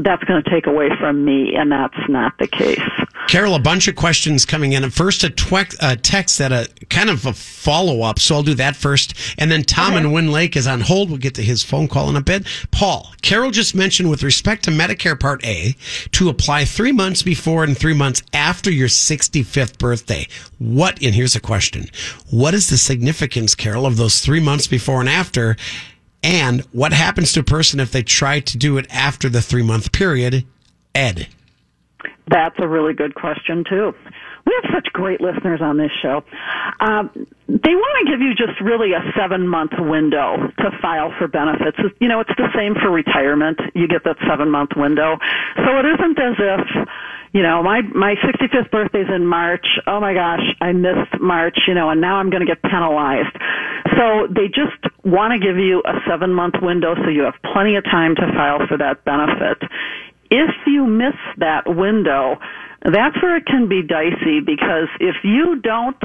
[0.03, 2.81] that's going to take away from me, and that's not the case.
[3.29, 4.89] Carol, a bunch of questions coming in.
[4.91, 8.19] First, a, twe- a text that a kind of a follow up.
[8.19, 9.15] So I'll do that first.
[9.39, 10.05] And then Tom Okay.
[10.05, 11.11] in Wind Lake is on hold.
[11.11, 12.47] We'll get to his phone call in a bit.
[12.73, 15.77] Paul, Carol just mentioned with respect to Medicare Part A
[16.13, 20.27] to apply three months before and three months after your 65th birthday.
[20.59, 21.87] What, and here's a question.
[22.31, 25.57] What is the significance, Carol, of those three months before and after?
[26.23, 29.63] And what happens to a person if they try to do it after the three
[29.63, 30.47] month period?
[30.95, 31.29] Ed.
[32.29, 33.95] That's a really good question too.
[34.47, 36.25] We have such great listeners on this show.
[36.81, 37.11] Um,
[37.47, 41.77] they want to give you just really a seven month window to file for benefits.
[42.01, 43.61] You know, it's the same for retirement.
[43.75, 45.19] You get that seven month window.
[45.57, 46.89] So it isn't as if,
[47.33, 49.67] you know, my, my 65th birthday's in March.
[49.87, 53.37] Oh my gosh, I missed March, you know, and now I'm going to get penalized.
[53.97, 57.77] So they just want to give you a seven month window so you have plenty
[57.77, 59.63] of time to file for that benefit
[60.31, 62.39] if you miss that window,
[62.83, 66.01] that's where it can be dicey because if you don't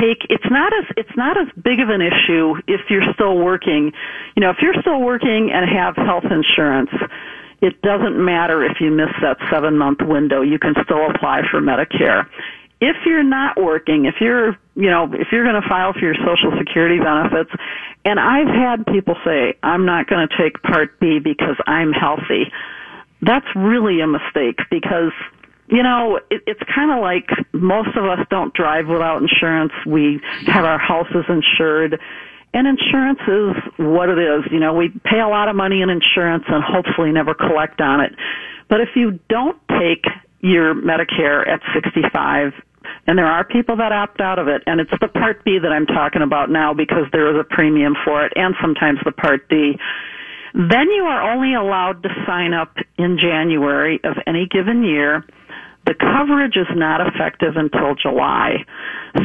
[0.00, 3.92] take it's not as it's not as big of an issue if you're still working.
[4.34, 6.90] You know, if you're still working and have health insurance,
[7.64, 10.42] it doesn't matter if you miss that 7 month window.
[10.42, 12.28] You can still apply for Medicare.
[12.80, 16.14] If you're not working, if you're, you know, if you're going to file for your
[16.14, 17.50] social security benefits,
[18.04, 22.52] and I've had people say, I'm not going to take Part B because I'm healthy
[23.24, 25.12] that's really a mistake because
[25.68, 30.20] you know it, it's kind of like most of us don't drive without insurance we
[30.46, 32.00] have our houses insured
[32.54, 35.90] and insurance is what it is you know we pay a lot of money in
[35.90, 38.12] insurance and hopefully never collect on it
[38.70, 40.04] but if you don't take
[40.40, 42.52] your medicare at 65
[43.06, 45.72] and there are people that opt out of it and it's the part b that
[45.72, 49.48] i'm talking about now because there is a premium for it and sometimes the part
[49.50, 49.76] d
[50.54, 55.24] then you are only allowed to sign up in January of any given year.
[55.86, 58.64] The coverage is not effective until July.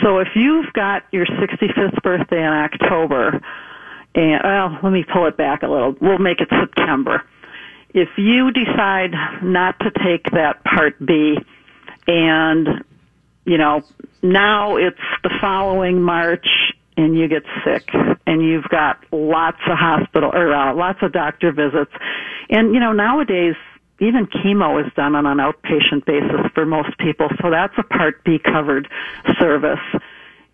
[0.03, 3.41] So if you've got your 65th birthday in October,
[4.15, 5.95] and well, let me pull it back a little.
[6.01, 7.23] We'll make it September.
[7.93, 11.37] If you decide not to take that Part B
[12.07, 12.83] and
[13.45, 13.81] you know,
[14.21, 16.45] now it's the following March
[16.97, 17.89] and you get sick
[18.27, 21.91] and you've got lots of hospital or uh, lots of doctor visits.
[22.49, 23.55] And you know, nowadays
[23.99, 28.23] even chemo is done on an outpatient basis for most people, so that's a Part
[28.23, 28.87] B covered
[29.39, 29.79] service.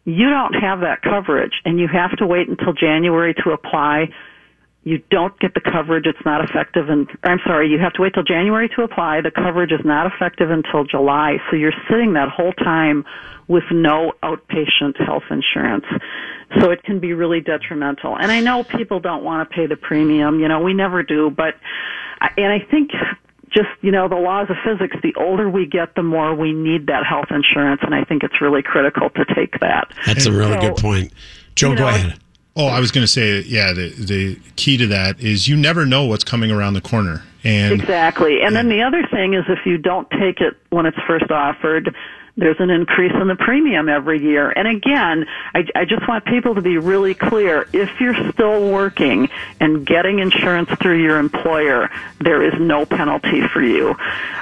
[0.06, 4.10] You don't have that coverage and you have to wait until January to apply.
[4.84, 6.06] You don't get the coverage.
[6.06, 9.22] It's not effective and I'm sorry, you have to wait till January to apply.
[9.22, 11.38] The coverage is not effective until July.
[11.50, 13.04] So you're sitting that whole time
[13.48, 15.86] with no outpatient health insurance.
[16.60, 18.16] So it can be really detrimental.
[18.16, 21.32] And I know people don't want to pay the premium, you know, we never do,
[21.32, 21.56] but
[22.38, 22.92] and I think
[23.56, 26.88] just, you know, the laws of physics, the older we get, the more we need
[26.88, 29.92] that health insurance and I think it's really critical to take that.
[30.06, 31.14] That's a really So, good point.
[31.56, 32.20] Joe, you go ahead.
[32.58, 35.86] Oh, I was going to say, yeah, the the key to that is you never
[35.86, 38.42] know what's coming around the corner, and Exactly.
[38.42, 41.94] And then the other thing is if you don't take it when it's first offered,
[42.38, 44.52] there's an increase in the premium every year.
[44.52, 47.66] And again, I, I just want people to be really clear.
[47.74, 49.28] If you're still working
[49.60, 53.96] and getting insurance through your employer, there is no penalty for you.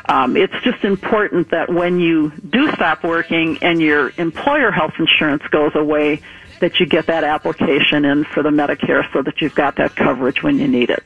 [0.10, 5.44] Um, it's just important that when you do stop working and your employer health insurance
[5.52, 6.22] goes away,
[6.62, 10.38] that you get that application in for the Medicare so that you've got that coverage
[10.42, 11.04] when you need it.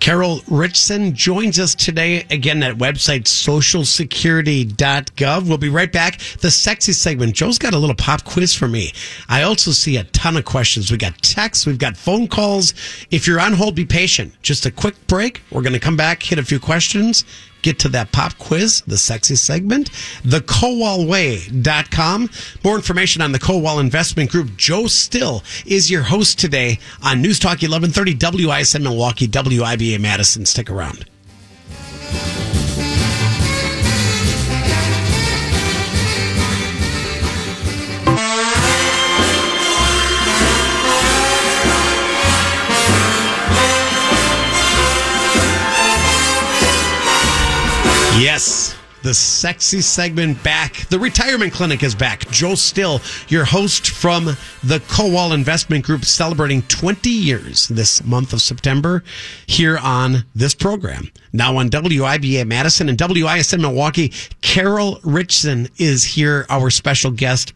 [0.00, 5.48] Carol Richson joins us today again at website socialsecurity.gov.
[5.48, 6.20] We'll be right back.
[6.40, 7.34] The sexy segment.
[7.34, 8.92] Joe's got a little pop quiz for me.
[9.28, 10.88] I also see a ton of questions.
[10.90, 12.74] We got texts, we've got phone calls.
[13.10, 14.40] If you're on hold, be patient.
[14.42, 15.42] Just a quick break.
[15.50, 17.24] We're going to come back, hit a few questions,
[17.62, 19.90] get to that pop quiz, the sexy segment,
[20.22, 22.30] thekowalway.com.
[22.64, 24.56] More information on the Kowal Investment Group.
[24.56, 30.46] Joe Still is your host today on News Talk 1130 WISN Milwaukee, WIBA Madison.
[30.46, 31.06] Stick around.
[48.18, 48.74] Yes.
[49.04, 50.88] the sexy segment back.
[50.88, 52.28] The retirement clinic is back.
[52.30, 58.42] Joe Still, your host from the Kowal Investment Group, celebrating 20 years this month of
[58.42, 59.04] September
[59.46, 61.12] here on this program.
[61.32, 67.52] Now on WIBA Madison and WISN Milwaukee, Carol Richson is here, our special guest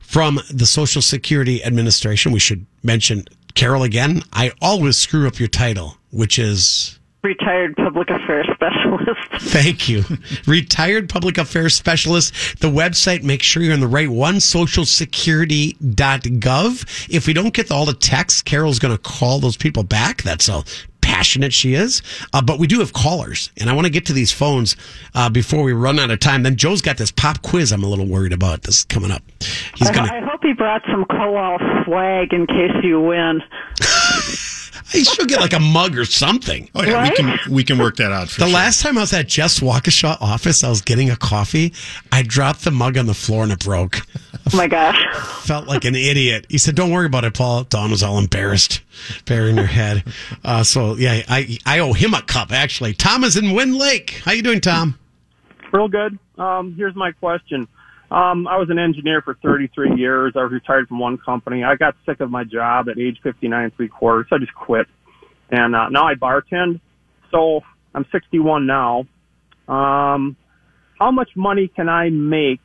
[0.00, 2.30] from the Social Security Administration.
[2.30, 3.24] We should mention
[3.54, 4.22] Carol again.
[4.34, 9.20] I always screw up your title, which is Retired public affairs specialist.
[9.52, 10.04] Thank you.
[10.46, 12.60] Retired public affairs specialist.
[12.60, 17.08] The website, make sure you're on the right one, socialsecurity.gov.
[17.10, 20.22] If we don't get all the texts, Carol's going to call those people back.
[20.22, 20.62] That's how
[21.08, 22.02] passionate she is.
[22.32, 24.76] Uh, but we do have callers, and I want to get to these phones
[25.14, 26.42] uh, before we run out of time.
[26.42, 28.62] Then Joe's got this pop quiz I'm a little worried about.
[28.62, 29.22] This coming up.
[29.74, 33.42] He's I, going I hope he brought some Kowal swag in case you win.
[34.90, 36.70] She'll get like a mug or something.
[36.74, 37.10] Oh yeah, Right?
[37.10, 38.54] we can we can work that out for The sure.
[38.54, 41.74] last time I was at Jeff's Waukesha office, I was getting a coffee.
[42.10, 44.00] I dropped the mug on the floor and it broke.
[44.52, 44.96] Oh my gosh.
[45.44, 46.46] Felt like an idiot.
[46.48, 48.80] He said, "Don't worry about it, Paul." Dawn was all embarrassed,
[49.26, 50.04] burying her head.
[50.42, 52.94] Uh, so yeah, I I owe him a cup actually.
[52.94, 54.22] Tom is in Wind Lake.
[54.24, 54.98] How you doing, Tom?
[55.70, 56.18] Real good.
[56.38, 57.68] Um, here's my question.
[58.10, 60.32] Um, I was an engineer for 33 years.
[60.34, 61.62] I was retired from one company.
[61.62, 64.54] I got sick of my job at age 59 and three quarters, so I just
[64.54, 64.86] quit.
[65.50, 66.80] And uh, now I bartend.
[67.30, 67.60] So
[67.94, 69.00] I'm 61 now.
[69.68, 70.36] Um,
[70.98, 72.60] how much money can I make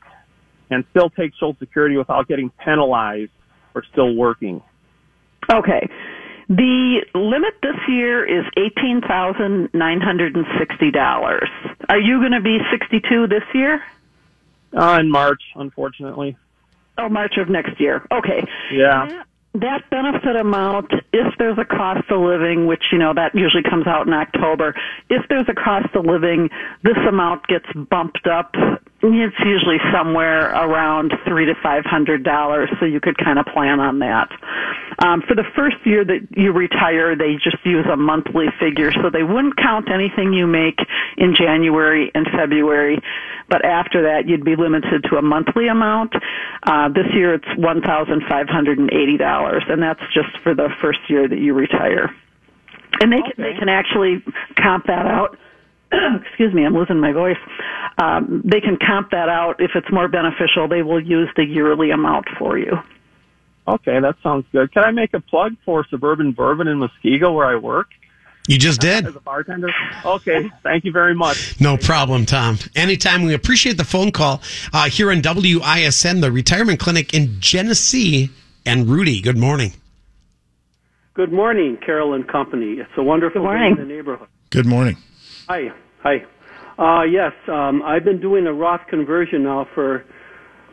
[0.70, 3.30] and still take Social Security without getting penalized
[3.72, 4.62] for still working?
[5.52, 5.88] Okay.
[6.48, 11.48] The limit this year is eighteen thousand nine hundred and sixty dollars.
[11.88, 13.82] Are you going to be sixty-two this year?
[14.76, 16.36] Uh, in March, unfortunately.
[16.98, 18.06] Oh, March of next year.
[18.12, 18.46] Okay.
[18.72, 19.06] Yeah.
[19.06, 23.62] That, that benefit amount, if there's a cost of living, which, you know, that usually
[23.62, 24.74] comes out in October,
[25.10, 26.50] if there's a cost of living,
[26.82, 28.54] this amount gets bumped up.
[29.06, 33.78] It's usually somewhere around three to five hundred dollars, so you could kind of plan
[33.78, 34.30] on that.
[35.04, 39.10] Um, for the first year that you retire, they just use a monthly figure, so
[39.10, 40.78] they wouldn't count anything you make
[41.18, 42.98] in January and February.
[43.50, 46.14] But after that, you'd be limited to a monthly amount.
[46.62, 50.54] Uh, this year, it's one thousand five hundred and eighty dollars, and that's just for
[50.54, 52.08] the first year that you retire.
[53.00, 54.24] And they can, they can actually
[54.56, 55.36] comp that out.
[56.26, 57.36] Excuse me, I'm losing my voice.
[57.96, 60.66] Um, they can comp that out if it's more beneficial.
[60.68, 62.72] They will use the yearly amount for you.
[63.66, 64.72] Okay, that sounds good.
[64.72, 67.86] Can I make a plug for Suburban Bourbon in Muskego where I work
[68.48, 69.06] You just did.
[69.06, 69.70] as a bartender?
[70.04, 71.58] Okay, thank you very much.
[71.60, 72.58] No problem, Tom.
[72.76, 73.22] Anytime.
[73.22, 78.30] We appreciate the phone call uh, here on WISN, the retirement clinic in Genesee.
[78.66, 79.72] And Rudy, good morning.
[81.14, 82.72] Good morning, Carol and Company.
[82.80, 83.74] It's a wonderful Good morning.
[83.76, 84.28] day in the neighborhood.
[84.50, 84.96] Good morning.
[85.48, 85.68] Hi,
[86.02, 86.24] hi.
[86.78, 90.04] Uh, yes, um, I've been doing a Roth conversion now for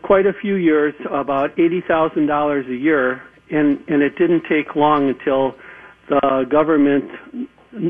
[0.04, 4.76] quite a few years, about eighty thousand dollars a year, and and it didn't take
[4.76, 5.56] long until
[6.10, 7.06] the government,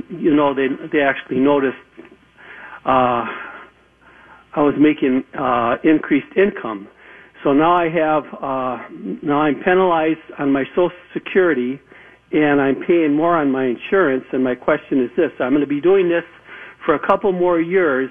[0.09, 1.77] you know, they they actually noticed
[2.85, 3.25] uh,
[4.53, 6.87] I was making uh, increased income.
[7.43, 8.77] So now I have uh,
[9.23, 11.79] now I'm penalized on my Social Security,
[12.33, 14.25] and I'm paying more on my insurance.
[14.33, 16.25] And my question is this: I'm going to be doing this
[16.85, 18.09] for a couple more years.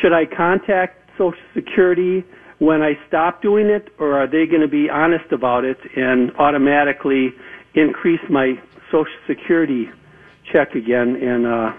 [0.00, 2.24] Should I contact Social Security
[2.58, 6.30] when I stop doing it, or are they going to be honest about it and
[6.36, 7.30] automatically
[7.74, 8.54] increase my
[8.90, 9.88] Social Security
[10.52, 11.72] check again and uh,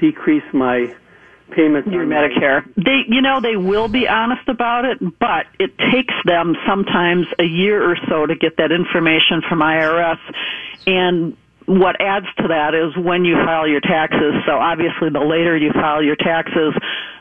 [0.00, 0.86] decrease my
[1.54, 2.64] payments your on my- Medicare.
[2.76, 7.44] They, you know, they will be honest about it, but it takes them sometimes a
[7.44, 10.18] year or so to get that information from IRS.
[10.86, 11.36] And
[11.68, 14.40] what adds to that is when you file your taxes.
[14.46, 16.72] So obviously the later you file your taxes,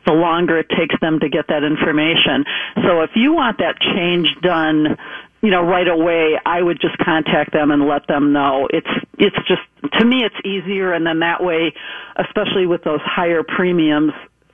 [0.06, 2.48] the longer it takes them to get that information.
[2.88, 4.96] So if you want that change done,
[5.42, 8.70] you know, right away, I would just contact them and let them know.
[8.72, 8.88] It's,
[9.20, 9.62] it's just,
[10.00, 11.74] to me, it's easier and then that way,
[12.16, 14.14] especially with those higher premiums,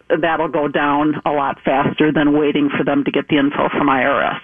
[0.10, 3.88] that'll go down a lot faster than waiting for them to get the info from
[3.88, 4.42] IRS.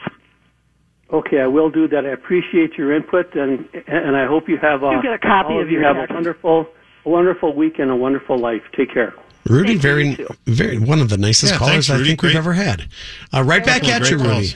[1.12, 2.06] Okay, I will do that.
[2.06, 5.54] I appreciate your input, and and I hope you have a, You get a copy
[5.54, 6.68] all of you your have a wonderful,
[7.06, 8.62] a wonderful week and a wonderful life.
[8.78, 9.14] Take care.
[9.46, 12.10] Rudy, Thank very, very one of the nicest Yeah, callers thanks, I Rudy.
[12.10, 12.88] think we've ever had.
[13.34, 14.30] Uh, right back at you, Rudy.
[14.30, 14.56] calls.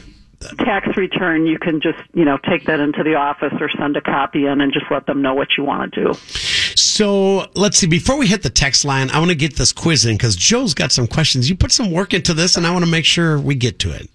[0.59, 4.01] Tax return, you can just, you know, take that into the office or send a
[4.01, 6.13] copy in and just let them know what you want to do.
[6.75, 7.87] So let's see.
[7.87, 10.73] Before we hit the text line, I want to get this quiz in because Joe's
[10.73, 11.49] got some questions.
[11.49, 13.91] You put some work into this, and I want to make sure we get to
[13.91, 14.09] it.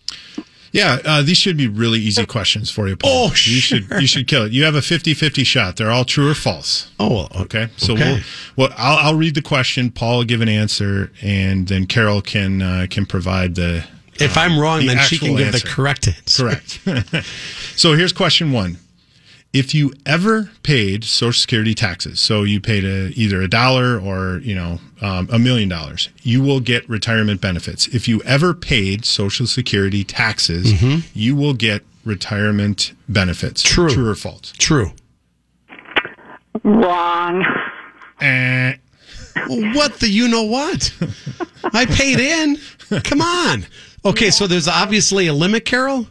[0.72, 3.10] Yeah, uh, these should be really easy questions for you, Paul.
[3.10, 3.80] Oh, you sure.
[3.80, 4.52] should you should kill it.
[4.52, 5.76] You have a 50-50 shot.
[5.76, 6.90] They're all true or false.
[7.00, 8.22] Oh, well, Okay, so Okay.
[8.56, 9.90] we'll well I'll, I'll read the question.
[9.90, 13.84] Paul will give an answer, and then Carol can uh, can provide the.
[14.20, 15.68] If I'm wrong, the then she can give the answer.
[15.68, 16.42] correct answer.
[16.42, 17.24] Correct.
[17.76, 18.78] so here's question one.
[19.54, 24.38] If you ever paid Social Security taxes, so you paid a, either a dollar or
[24.44, 27.86] you know um, a million dollars, you will get retirement benefits.
[27.88, 30.82] If you ever paid Social Security taxes,
[31.14, 33.62] you will get retirement benefits.
[33.62, 33.88] True.
[33.88, 34.52] True or false?
[34.58, 34.92] True.
[36.64, 37.44] Wrong.
[38.20, 38.74] Eh.
[39.46, 40.92] What the you know what?
[41.64, 42.58] I paid in.
[43.02, 43.66] Come on.
[44.04, 46.06] Okay, so there's obviously a limit, Carol.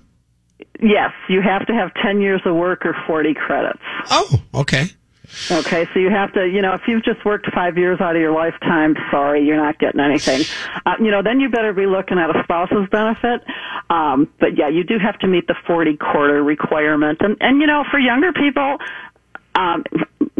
[0.80, 3.80] Yes, you have to have 10 years of work or 40 credits.
[4.12, 4.86] Oh, okay.
[5.52, 8.22] Okay, so you have to, you know, if you've just worked five years out of
[8.22, 10.44] your lifetime, sorry, you're not getting anything.
[10.86, 13.42] Uh, you know, then you better be looking at a spouse's benefit.
[13.90, 17.20] Um, but yeah, you do have to meet the 40 quarter requirement.
[17.22, 18.78] And, and, you know, for younger people,
[19.56, 19.84] um,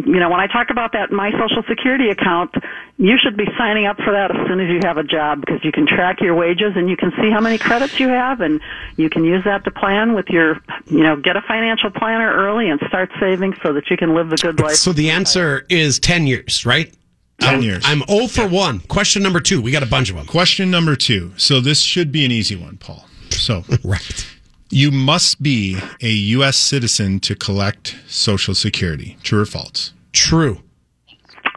[0.08, 2.54] you know, when I talk about that My Social Security account,
[2.96, 5.62] you should be signing up for that as soon as you have a job because
[5.62, 8.60] you can track your wages and you can see how many credits you have and
[8.96, 12.68] you can use that to plan with your, you know, get a financial planner early
[12.70, 14.74] and start saving so that you can live the good life.
[14.76, 16.92] So the answer is 10 years, right?
[17.40, 17.84] 10 I'm- years.
[17.86, 18.80] I'm 0 for 1.
[18.80, 19.60] Question number 2.
[19.62, 20.26] We got a bunch of them.
[20.26, 21.32] Question number two.
[21.36, 23.06] So this should be an easy one, Paul.
[23.30, 24.26] So Right.
[24.70, 26.56] you must be a U.S.
[26.56, 29.16] citizen to collect Social Security.
[29.22, 29.92] True or false?
[30.12, 30.60] True.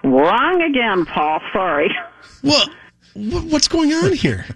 [0.04, 1.40] Wrong again, Paul.
[1.54, 1.96] Sorry.
[2.44, 2.66] Well,
[3.14, 4.46] what's going on here?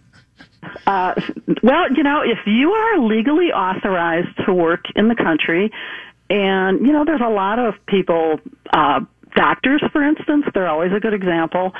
[0.87, 5.71] Well, you know, if you are legally authorized to work in the country,
[6.29, 8.39] and you know, there's a lot of people,
[8.71, 8.99] uh,
[9.35, 11.73] doctors, for instance, they're always a good example.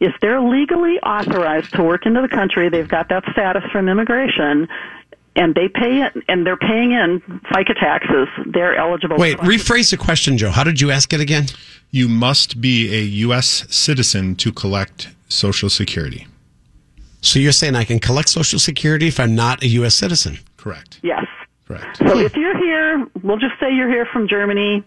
[0.00, 4.68] If they're legally authorized to work into the country, they've got that status from immigration,
[5.40, 7.20] and they pay it, and they're paying in
[7.50, 8.28] FICA taxes.
[8.46, 9.16] They're eligible.
[9.16, 10.50] Wait, for rephrase the question, Joe.
[10.50, 11.46] How did you ask it again?
[11.90, 13.64] You must be a U.S.
[13.74, 16.26] citizen to collect Social Security.
[17.22, 19.94] So you're saying I can collect Social Security if I'm not a U.S.
[19.94, 20.38] citizen?
[20.58, 21.00] Correct.
[21.02, 21.24] Yes.
[21.66, 21.96] Correct.
[21.96, 24.84] So if you're here, we'll just say you're here from Germany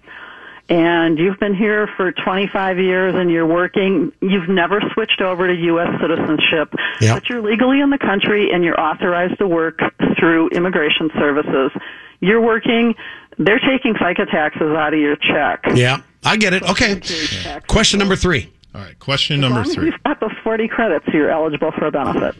[0.69, 5.53] and you've been here for 25 years and you're working, you've never switched over to
[5.53, 5.89] U.S.
[6.01, 7.15] citizenship, Yep.
[7.15, 9.79] but you're legally in the country and you're authorized to work
[10.19, 11.71] through immigration services.
[12.21, 12.95] You're working,
[13.37, 15.63] they're taking FICA taxes out of your check.
[15.75, 16.63] Yeah, I get it.
[16.63, 17.01] Okay.
[17.67, 18.51] Question number three.
[18.73, 18.97] All right.
[18.99, 19.85] Question As number long as three.
[19.87, 22.35] you've got those 40 credits, you're eligible for a benefit.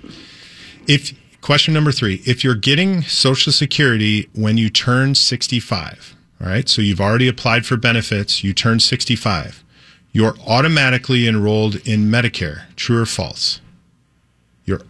[0.88, 6.68] If question number three, if you're getting Social Security when you turn 65, all right,
[6.68, 9.64] so you've already applied for benefits, you turn 65,
[10.12, 12.64] you're automatically enrolled in Medicare.
[12.76, 13.62] True or false?
[14.66, 14.82] You're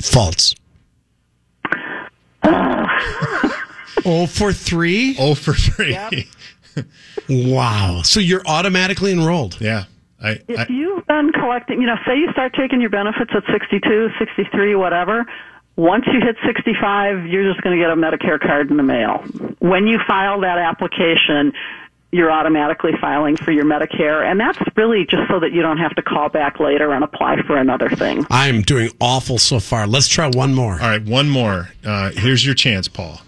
[0.00, 0.54] False.
[2.44, 5.16] oh for three?
[5.18, 5.96] oh for three.
[7.28, 8.02] Wow.
[8.02, 9.60] So you're automatically enrolled.
[9.60, 9.84] Yeah.
[10.22, 13.42] I, I If you've been collecting, you know, say you start taking your benefits at
[13.52, 15.26] 62, 63, whatever,
[15.76, 19.18] once you hit 65, you're just going to get a Medicare card in the mail.
[19.60, 21.52] When you file that application,
[22.12, 25.94] you're automatically filing for your Medicare, and that's really just so that you don't have
[25.94, 28.26] to call back later and apply for another thing.
[28.30, 29.86] I'm doing awful so far.
[29.86, 30.74] Let's try one more.
[30.74, 31.70] All right, one more.
[31.84, 33.20] Uh, here's your chance, Paul.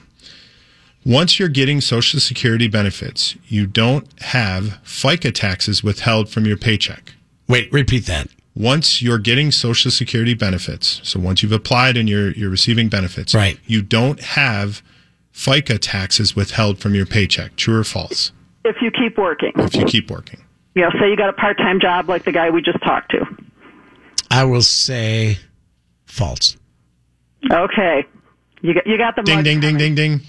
[1.05, 7.15] Once you're getting Social Security benefits, you don't have FICA taxes withheld from your paycheck.
[7.49, 8.29] Wait, repeat that.
[8.55, 13.35] Once you're getting Social Security benefits, so once you've applied and you're you're receiving benefits,
[13.35, 13.59] Right.
[13.67, 14.83] You don't have
[15.35, 17.57] FICA taxes withheld from your paycheck.
[17.57, 18.33] True or false?
[18.65, 20.45] If you keep working, If you keep working.
[20.75, 23.25] you know, say you got a part-time job like the guy we just talked to.
[24.31, 25.39] I will say
[26.05, 26.57] false.
[27.51, 28.05] Okay,
[28.61, 29.95] you got you got the Ding ding ding coming.
[29.95, 30.21] ding ding.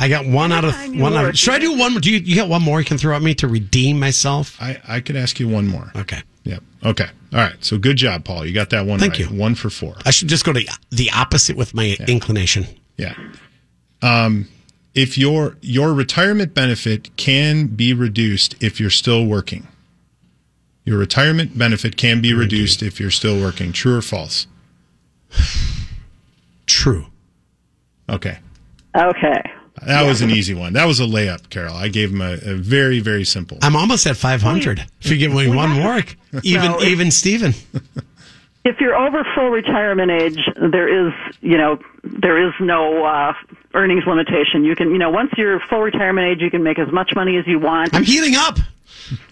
[0.00, 1.38] I got one out of one out work, of.
[1.38, 2.00] Should I do one more?
[2.00, 4.56] Do you, you got one more you can throw at me to redeem myself?
[4.60, 5.90] I I could ask you one more.
[5.96, 6.22] Okay.
[6.48, 6.62] Yep.
[6.82, 7.06] Okay.
[7.34, 7.62] All right.
[7.62, 8.46] So good job, Paul.
[8.46, 9.20] You got that one Thank right.
[9.20, 9.26] you.
[9.26, 9.96] One for four.
[10.06, 12.66] I should just go to the opposite with my inclination.
[12.96, 13.14] Yeah.
[14.00, 14.48] Um,
[14.94, 19.68] if your your retirement benefit can be reduced if you're still working.
[20.86, 23.72] Your retirement benefit can be reduced if you're still working.
[23.72, 24.46] True or false?
[26.66, 27.08] True.
[28.08, 28.38] Okay.
[28.96, 29.42] Okay.
[29.86, 30.72] That was an easy one.
[30.74, 31.74] That was a layup, Carol.
[31.74, 33.58] I gave him a, a very, very simple.
[33.62, 34.84] I'm almost at 500.
[35.00, 36.00] If you give me one more,
[36.42, 37.54] even No, even Steven.
[38.64, 43.32] if you're over full retirement age, there is, you know, there is no uh,
[43.74, 44.64] earnings limitation.
[44.64, 47.36] You can, you know, once you're full retirement age, you can make as much money
[47.36, 48.58] as you want, I'm heating up.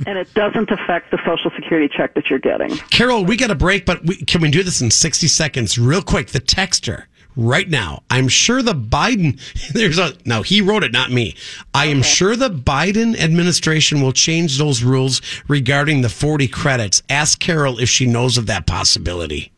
[0.07, 2.71] and it doesn't affect the Social Security check that you're getting.
[2.91, 6.01] Carol, we got a break, but we, can we do this in 60 seconds, real
[6.03, 6.29] quick?
[6.29, 7.05] The texter,
[7.37, 8.03] right now.
[8.11, 9.41] I'm sure the Biden,
[9.73, 11.37] there's a, now he wrote it, not me.
[11.75, 17.03] I am sure the Biden administration will change those rules regarding the 40 credits.
[17.09, 19.53] Ask Carol if she knows of that possibility.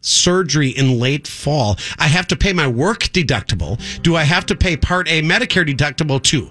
[0.00, 1.76] surgery in late fall.
[1.98, 3.80] I have to pay my work deductible.
[4.02, 6.50] Do I have to pay Part A Medicare deductible too?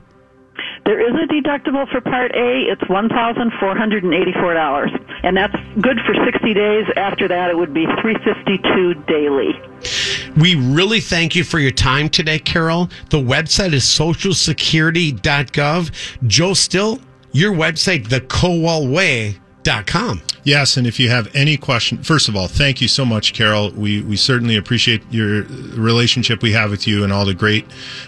[0.85, 2.65] There is a deductible for Part A.
[2.71, 4.13] It's one thousand four hundred and
[5.37, 6.85] that's good for sixty days.
[6.95, 9.59] After that, it would be three fifty-two daily.
[10.37, 12.89] We really thank you for your time today, Carol.
[13.09, 15.91] The website is socialsecurity.gov.
[16.27, 16.99] Joe Still,
[17.31, 18.07] your website,
[19.63, 20.21] thekowalway.com.
[20.43, 23.71] Yes, and if you have any question, first of all, thank you so much, Carol.
[23.71, 27.65] We we certainly appreciate your relationship we have with you and all the great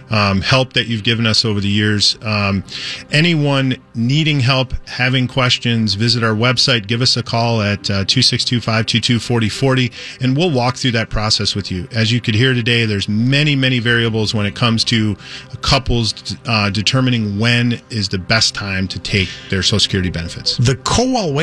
[0.10, 2.18] um, help that you've given us over the years.
[2.24, 2.64] Um,
[3.12, 6.88] anyone needing help, having questions, visit our website.
[6.88, 10.36] Give us a call at uh, two six two five two two forty forty, and
[10.36, 11.88] we'll walk through that process with you.
[11.92, 15.16] As you could hear today, there's many many variables when it comes to
[15.62, 20.58] couples uh, determining when is the best time to take their Social Security benefits.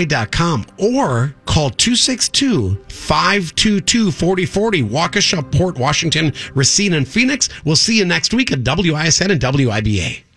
[0.01, 7.49] Thekowalway.com or call 262 522 4040 Waukesha, Port Washington, Racine, and Phoenix.
[7.65, 10.30] We'll see you next week at WISN and WIBA.